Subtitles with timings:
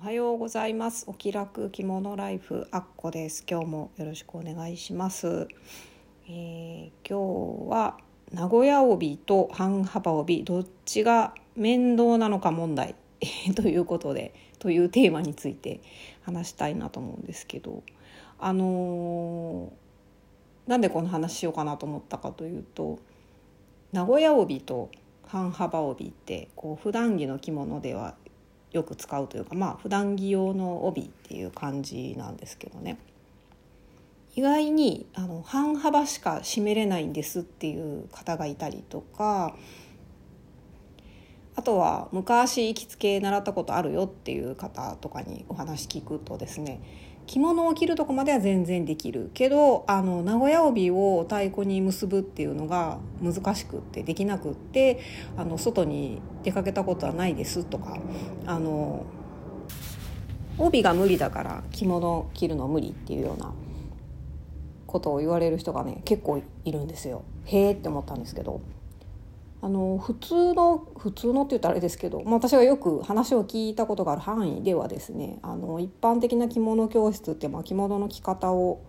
[0.00, 1.06] おはようございます。
[1.08, 3.44] お気楽着物ライフあっこです。
[3.50, 5.48] 今日もよろしくお願いします、
[6.28, 7.98] えー、今日は
[8.32, 12.94] 名古屋帯と半幅帯どっちが面倒なのか問題
[13.56, 15.80] ということでというテーマについて
[16.22, 17.82] 話したいなと思うんですけど
[18.38, 23.00] あのー、なんでこの話しようかなと思ったかというと
[23.90, 24.90] 名古屋帯と
[25.26, 28.14] 半幅帯ってこう普段着の着物では
[28.72, 32.98] よく使うというかまあ普段着用の帯っていう感じなんですけどね。
[34.34, 39.56] 意外にあの半幅しか締めれないんですっていう方がいたりとか
[41.56, 46.80] あとは昔行きつけ習ったことあるよっていう方とかにお話聞くとですね
[47.28, 55.00] 着物を着るとこまでは全然できるけどあの名古屋帯を太鼓に結ぶっていうのが難しくってできなくって
[55.36, 57.98] あの外に出かけたことはないですとか
[58.46, 59.04] あの
[60.56, 63.52] 帯が無理だから着物着るの無理っていうような
[64.86, 67.24] ことを言われる人がね結構いるんですよ。
[67.44, 68.62] へえって思ったんですけど
[69.60, 78.80] あの普通の普通のって言ったらあれですけど、まあ、私がよく話を聞いたことがある範囲ではですねあの一般的な着物教室って、まあ、着物の着方を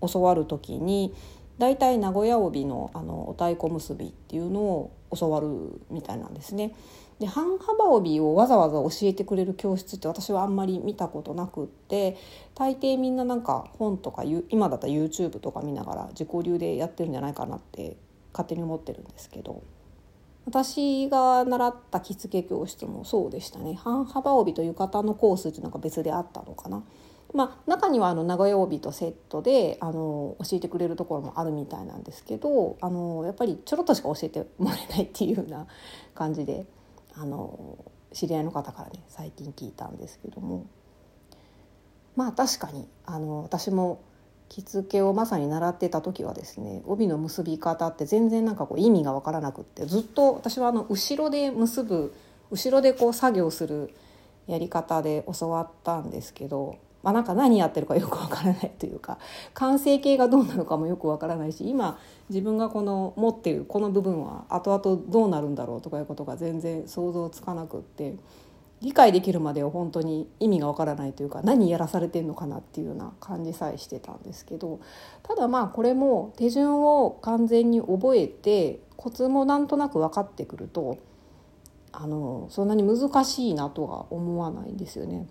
[0.00, 1.14] 教わる時に
[1.58, 5.48] 大体名古屋帯のあのお太鼓結びっていうのを教わる
[5.90, 6.74] みたいなんですね。
[7.20, 12.16] で半幅帯をわざわざ教えてくれる教室って私はあんまり見たことなくって
[12.56, 17.96] 大抵みんななんか本とか今だったら YouTube とか見ながら自己流でやってるんじゃないかなって
[18.32, 19.62] 勝手に思ってるんですけど
[20.46, 26.82] 私が習った着付け教室もそうでしたね半幅帯と浴衣のコースっていうのが別であったのかな。
[27.32, 35.66] まあ、中にはあの名古屋帯とセットであの教えてくれるところもあるみたいなんですけどあのやっぱりちょろっとしか教えてもらえないっていうような
[36.14, 36.64] 感じで
[37.16, 37.76] あの
[38.12, 40.66] 知り合いの方からね最近聞いたんですけども
[42.14, 44.00] まあ確かにあの私も
[44.54, 52.14] 着付けをまさに習ってた時はですね帯の結び方って全然なんかこう意味が分からなくってずっと私はあの後ろで結ぶ
[52.52, 53.92] 後ろでこう作業する
[54.46, 59.18] やり方で教わったんですけど、まあ、なんか何やってるかよく分からないというか
[59.54, 61.98] 完成形がどうなのかもよく分からないし今
[62.28, 68.14] 自分がこの持ってるこの部分は後々どうなるんだろうとかいうことが全然想像つかなくって。
[68.84, 74.78] 理解できるまでは本当に意味がわからないというか何やらされてんのかなっていうような感じさえしてたんですけど
[75.22, 80.98] ただまあこれも手順を完全に覚えてコツもなんとなく分かってくると
[81.92, 85.26] あのそんなに難しいなとは思わないんですよね。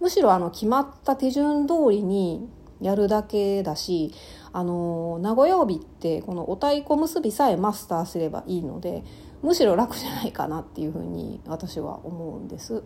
[0.00, 2.48] むしろあの決まった手順通りに
[2.80, 4.12] やるだけだし
[4.52, 9.04] あの名古屋帯ってこのお太鼓結びさえマスターすればいいので
[9.44, 12.82] むしろ楽じゃないかなっていうふうに私は思うんです。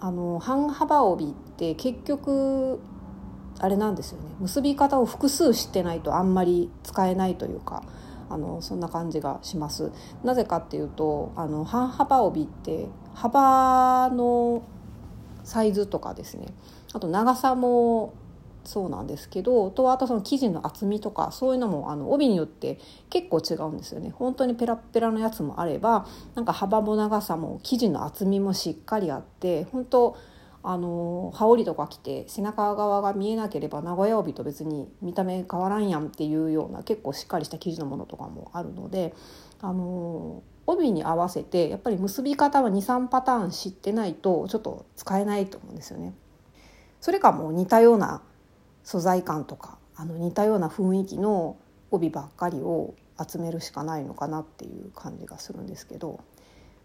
[0.00, 2.80] あの半幅帯って結局
[3.60, 7.84] あれなんですよね結び方を複数知ってないとあんまり使えないというか
[8.28, 9.92] あのそんな感じがします。
[10.24, 14.64] なぜかっていうとあの半幅帯って幅の
[15.44, 16.46] サイズとかですね
[16.92, 18.14] あと長さも
[18.64, 22.78] そうなんですけどとあとその生地の厚みとかそういうのもあの帯によって
[23.10, 30.16] 結構違うんですよね本当にペラペラのやつもあればなんか幅も長さも生地の厚みもしっかりあって本当
[30.64, 39.12] あの羽織とか着て背中側が見えなければ名古屋帯と別に見た目変わらんやんっていうような結構しっかりした生地のものとかもあるので
[39.60, 46.14] あの帯に合わせてやっぱり結び方は23パターン知ってないとちょっと使えないと思うんですよね。
[47.00, 48.22] それかもう似たような
[48.84, 51.56] 素材感とかあの似たような雰囲気の
[51.90, 56.20] 帯ばっかりを集めるしかないのかなっていう感じがするんですけど、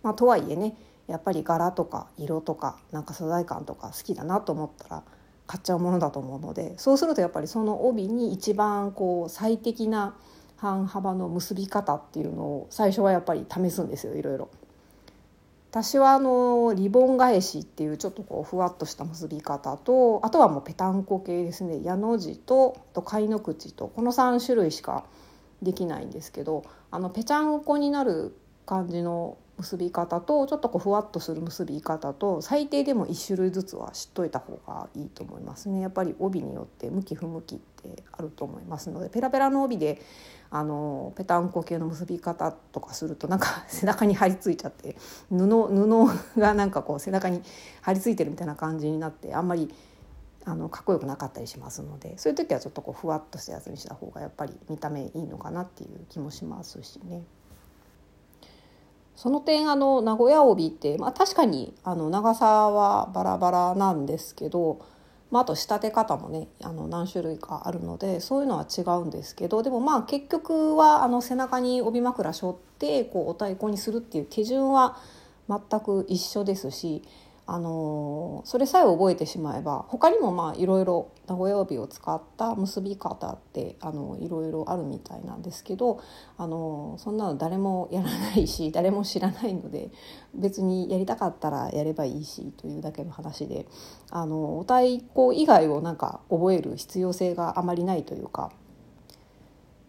[0.03, 0.75] まあ、とはいえね
[1.07, 5.03] やっぱり柄とか色とかなんか素材感とか好きだなと思ったら
[5.47, 10.15] 買っちゃうものだと思うのでそうするとやっぱりその帯に一番こう最適な
[10.57, 14.49] 半幅の結び方っていうのを最初はやっぱり試すんですよいろいろ。
[15.69, 21.81] 私はあのリボン返しっていうちょっとこうふわっとした結び方とあとはもうぺたんこ系ですね。
[21.83, 25.03] 矢の字とと貝の口とこの3種類しか
[25.61, 28.35] できないんですけどあのぺちゃんこになる
[28.65, 40.01] 感じの結び方とちょっとこうふわっとする結び方と最低でも1種類ずつは知っといた方がいいと思いますねやっぱり帯によって向き不向きってあると思いますのでペラペラの帯で
[40.49, 44.95] あのペタンコ系の結び方とかするとなんか 背中に張り付いちゃって
[45.29, 47.41] 布布がなんかこう背中に
[47.81, 49.73] 張り付いてるみたいな感じになってあんまり
[50.45, 57.23] あのかっこよくなかったりしますのでそういう時はちょっとこうふわっとしたやつにした方がやっぱり見た目いいのかなっていう気もしますしね。
[59.17, 64.79] その点あの名古屋帯って、まあ、確かにあの長さはバラバラなんですけど、
[65.31, 74.97] まあ、あと仕立て方もねあの何種類かあるのでそういうのは違うんですけどでもまあ結局はあの背中に帯枕背負ってこうお太鼓にするっていう手順は
[75.49, 77.01] 全く一緒ですし
[77.49, 86.03] あのそれさえ覚えてしまえば他にもまあいろいろ名古屋帯を使った結び方ってあのいろいろあるみたいなんですけど
[86.37, 89.91] あのそんなの誰もやらないし 誰も知らないので
[90.35, 93.65] 別にやりたかったらやればいいしというだけの話で
[94.11, 98.51] あのお太鼓以外をなんか覚える必要性があまりないというか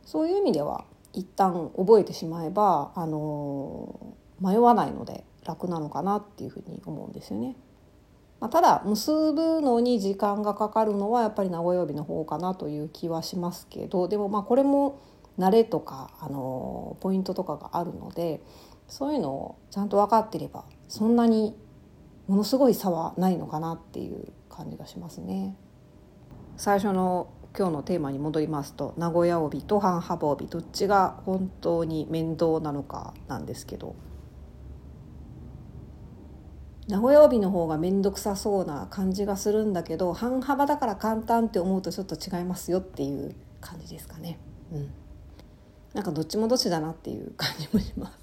[0.05, 7.57] そういう意味では一旦覚えてしまえばあの迷わないので楽なのかなっていうふうに思うんですよね。
[8.41, 15.01] まあ、ただ結ぶのに時間がかかるのはやっぱり名古屋帯の方かなという気はしますけどでもまあこれも
[15.39, 18.41] 慣れとかあのポイントとかがあるので
[18.87, 21.57] そういうのをちゃんと分かってればそんなに
[22.29, 25.57] ものすごい差はないのかなっていう感じがしますね。
[26.57, 33.97] 最初の今日のテーマに戻りますと名古屋帯と半幅帯どっちが本当に面倒なのかなんですけど
[36.89, 44.39] 名古屋帯の方が面倒くさそうな感じがするんだけど半幅だから簡単って思うとちょっと違いますよっていう感じですかね。
[44.73, 44.91] うん、
[45.93, 48.19] なんかどっちもどっちだなっていう感じもします。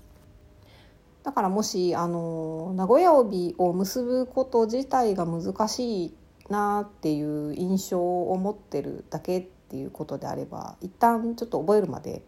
[1.22, 6.14] だからもしあの名古屋帯を結ぶこと自体が難しい
[6.50, 12.24] なっていう印象を持ってるだけっていうことであれば一旦ちょっと覚えるまで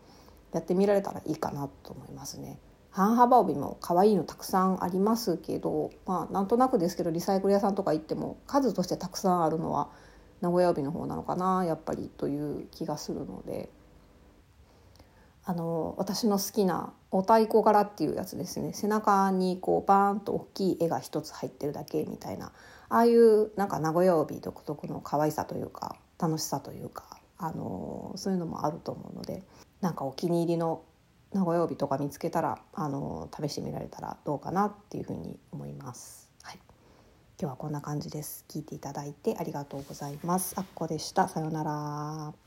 [0.52, 2.60] やってみられたらいいかなと思いますね。
[2.98, 9.90] 半幅帯も可愛いのたくさんありますけどまあなんとなくですけどリサイクル屋さんとか行っても数としてたくさんあるのは
[10.42, 13.70] 名古屋帯の方なのかなやっぱりという気がするので。
[15.50, 18.74] あの私の好きなお太鼓柄っていうやつですね。
[18.74, 22.52] 背中にこうバーンと大きい絵が一つ入ってるだけみたいな。
[22.90, 29.42] ああいうなんか名古屋帯独特の可愛さというか楽しさというかあのそういうのもあると思うので
[29.80, 30.82] なんかお気に入りの
[31.34, 36.30] 名古屋帯とか見つけたらあの試してみられたらどうかなっていうふうに思います。
[36.44, 36.60] はい、
[37.40, 38.46] 今日はこんな感じです。
[38.48, 40.54] 聞いていただいてありがとうございます。
[40.58, 41.28] あっこでした。
[41.28, 42.47] さようなら。